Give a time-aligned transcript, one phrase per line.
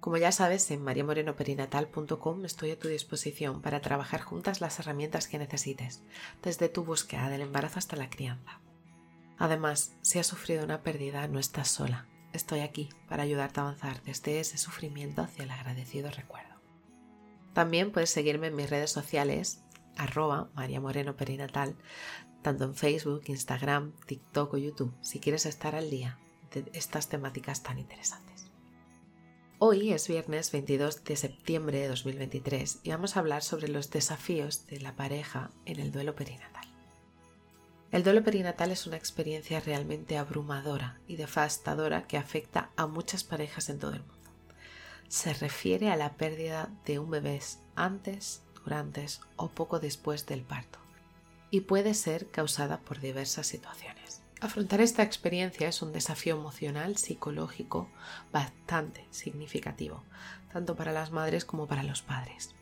[0.00, 5.38] Como ya sabes, en mariamorenoperinatal.com estoy a tu disposición para trabajar juntas las herramientas que
[5.38, 6.02] necesites,
[6.42, 8.60] desde tu búsqueda del embarazo hasta la crianza.
[9.38, 12.06] Además, si has sufrido una pérdida, no estás sola.
[12.32, 16.54] Estoy aquí para ayudarte a avanzar desde ese sufrimiento hacia el agradecido recuerdo.
[17.52, 19.62] También puedes seguirme en mis redes sociales,
[19.96, 20.80] arroba María
[22.42, 26.18] tanto en Facebook, Instagram, TikTok o YouTube, si quieres estar al día
[26.52, 28.45] de estas temáticas tan interesantes.
[29.58, 34.66] Hoy es viernes 22 de septiembre de 2023 y vamos a hablar sobre los desafíos
[34.66, 36.66] de la pareja en el duelo perinatal.
[37.90, 43.70] El duelo perinatal es una experiencia realmente abrumadora y devastadora que afecta a muchas parejas
[43.70, 44.30] en todo el mundo.
[45.08, 47.40] Se refiere a la pérdida de un bebé
[47.76, 50.80] antes, durante o poco después del parto
[51.50, 54.20] y puede ser causada por diversas situaciones.
[54.40, 57.88] Afrontar esta experiencia es un desafío emocional, psicológico
[58.32, 60.02] bastante significativo,
[60.52, 62.54] tanto para las madres como para los padres.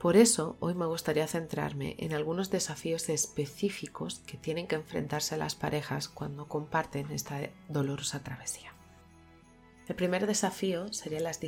[0.00, 5.54] Por eso, hoy me gustaría centrarme en algunos desafíos específicos que tienen que enfrentarse las
[5.54, 8.72] parejas cuando comparten esta dolorosa travesía.
[9.90, 11.40] El primer desafío sería las,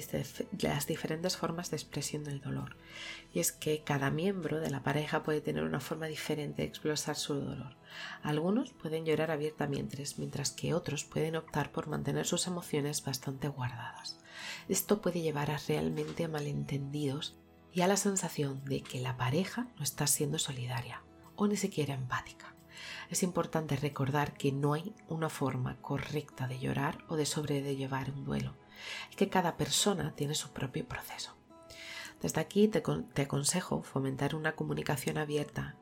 [0.59, 2.77] las, diferentes formas de expresión del dolor.
[3.33, 7.15] Y es que cada miembro de la pareja puede tener una forma diferente de expresar
[7.15, 7.77] su dolor.
[8.21, 14.19] Algunos pueden llorar abiertamente, mientras que otros pueden optar por mantener sus emociones bastante guardadas.
[14.69, 17.37] Esto puede llevar a realmente a malentendidos
[17.73, 21.05] y a la sensación de que la pareja no está siendo solidaria
[21.37, 22.52] o ni siquiera empática
[23.11, 28.25] es importante recordar que no hay una forma correcta de llorar o de sobrellevar un
[28.25, 28.57] duelo,
[29.11, 31.37] y que cada persona tiene su propio proceso.
[32.21, 35.77] Desde aquí te, te, aconsejo fomentar una comunicación abierta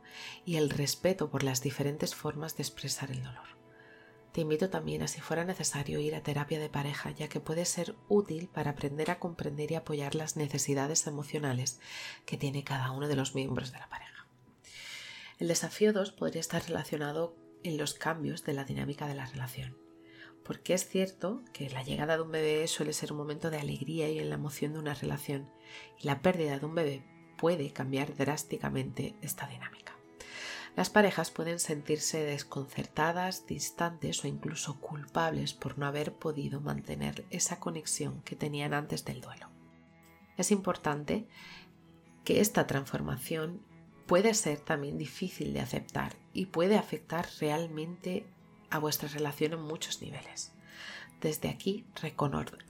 [0.47, 3.61] y el respeto por las diferentes formas de expresar el dolor.
[4.33, 7.65] Te invito también a, si fuera necesario, ir a terapia de pareja, ya que puede
[7.65, 11.81] ser útil para aprender a comprender y apoyar las necesidades emocionales
[12.27, 14.20] que tiene cada uno de los miembros de la pareja.
[15.41, 19.75] El desafío 2 podría estar relacionado en los cambios de la dinámica de la relación.
[20.45, 24.11] Porque es cierto que la llegada de un bebé suele ser un momento de alegría
[24.11, 25.51] y en la emoción de una relación,
[25.99, 27.07] y la pérdida de un bebé
[27.39, 29.97] puede cambiar drásticamente esta dinámica.
[30.77, 37.61] Las parejas pueden sentirse desconcertadas, distantes o incluso culpables por no haber podido mantener esa
[37.61, 39.49] conexión que tenían antes del duelo.
[40.37, 41.27] Es importante
[42.25, 43.70] que esta transformación
[44.11, 48.27] puede ser también difícil de aceptar y puede afectar realmente
[48.69, 50.51] a vuestra relación en muchos niveles.
[51.21, 51.85] Desde aquí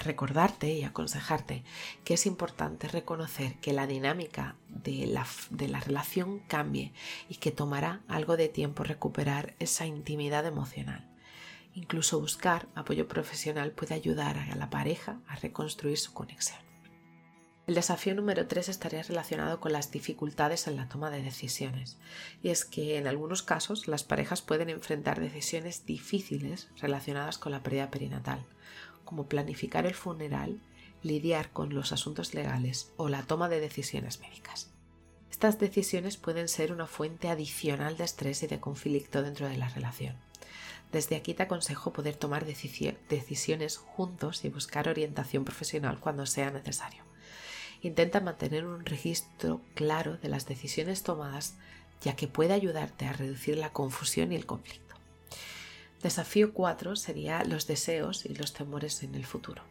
[0.04, 1.64] recordarte y aconsejarte
[2.04, 6.92] que es importante reconocer que la dinámica de la, de la relación cambie
[7.30, 11.08] y que tomará algo de tiempo recuperar esa intimidad emocional.
[11.72, 16.69] Incluso buscar apoyo profesional puede ayudar a la pareja a reconstruir su conexión.
[17.70, 21.98] El desafío número 3 estaría relacionado con las dificultades en la toma de decisiones,
[22.42, 27.62] y es que en algunos casos las parejas pueden enfrentar decisiones difíciles relacionadas con la
[27.62, 28.44] pérdida perinatal,
[29.04, 30.58] como planificar el funeral,
[31.04, 34.72] lidiar con los asuntos legales o la toma de decisiones médicas.
[35.30, 39.68] Estas decisiones pueden ser una fuente adicional de estrés y de conflicto dentro de la
[39.68, 40.16] relación.
[40.90, 47.08] Desde aquí te aconsejo poder tomar decisiones juntos y buscar orientación profesional cuando sea necesario.
[47.82, 51.56] Intenta mantener un registro claro de las decisiones tomadas,
[52.02, 54.94] ya que puede ayudarte a reducir la confusión y el conflicto.
[56.02, 59.62] Desafío 4 sería los deseos y los temores en el futuro.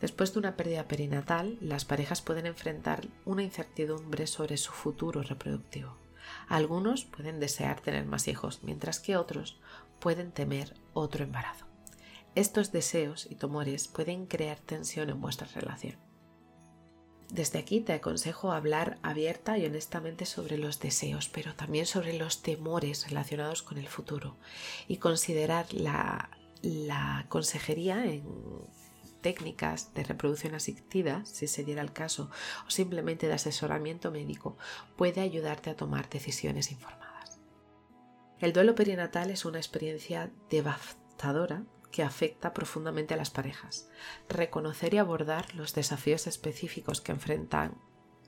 [0.00, 5.96] Después de una pérdida perinatal, las parejas pueden enfrentar una incertidumbre sobre su futuro reproductivo.
[6.48, 9.60] Algunos pueden desear tener más hijos, mientras que otros
[10.00, 11.66] pueden temer otro embarazo.
[12.34, 15.96] Estos deseos y temores pueden crear tensión en vuestra relación.
[17.30, 22.42] Desde aquí te aconsejo hablar abierta y honestamente sobre los deseos, pero también sobre los
[22.42, 24.36] temores relacionados con el futuro
[24.86, 26.28] y considerar la,
[27.28, 28.24] consejería en
[29.22, 32.30] técnicas de reproducción asistida, si se diera el caso,
[32.66, 34.58] o simplemente de asesoramiento médico,
[34.96, 37.40] puede ayudarte a tomar decisiones informadas.
[38.40, 43.88] El duelo perinatal es una experiencia devastadora que afecta profundamente a las parejas.
[44.28, 47.76] Reconocer y abordar los desafíos específicos que enfrentan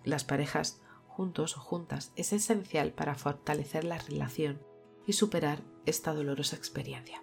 [0.04, 4.60] las parejas juntos o juntas es esencial para fortalecer la relación
[5.06, 7.22] y superar esta dolorosa experiencia.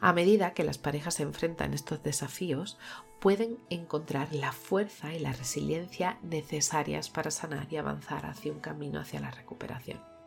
[0.00, 2.78] A medida que las parejas se enfrentan estos desafíos,
[3.20, 9.00] pueden encontrar la fuerza y la resiliencia necesarias para sanar y avanzar hacia un camino
[9.00, 10.17] hacia la recuperación.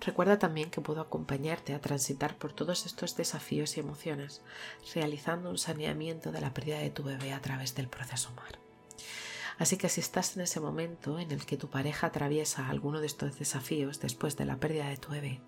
[0.00, 4.42] Recuerda también que puedo acompañarte a transitar por todos estos desafíos y emociones,
[4.94, 8.58] realizando un saneamiento de la pérdida de tu bebé a través del proceso MAR.
[9.58, 13.06] Así que si estás en ese momento en el que tu pareja atraviesa alguno de
[13.06, 15.40] estos desafíos después de la pérdida de tu bebé,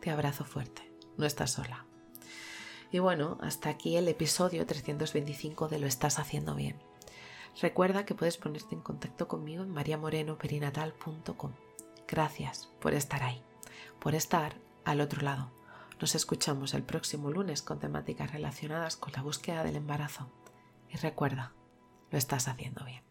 [0.00, 1.84] te abrazo fuerte, no estás sola.
[2.92, 6.76] Y bueno, hasta aquí el episodio 325 de Lo estás haciendo bien.
[7.60, 11.52] Recuerda que puedes ponerte en contacto conmigo en mariamorenoperinatal.com.
[12.06, 13.42] Gracias por estar ahí
[14.06, 14.54] por estar
[14.84, 15.50] al otro lado.
[16.00, 20.30] Nos escuchamos el próximo lunes con temáticas relacionadas con la búsqueda del embarazo.
[20.88, 21.54] Y recuerda,
[22.12, 23.05] lo estás haciendo bien.